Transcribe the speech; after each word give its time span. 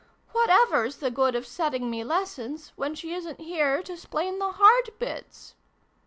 "What 0.33 0.49
ever's 0.49 0.97
the 0.97 1.11
good 1.11 1.35
of 1.35 1.45
setting 1.45 1.91
me 1.91 2.03
lessons, 2.03 2.73
when 2.75 2.95
she 2.95 3.13
isn't 3.13 3.39
here 3.39 3.83
to 3.83 3.95
'splain 3.95 4.39
the 4.39 4.53
hard 4.53 4.89
bits 4.97 5.53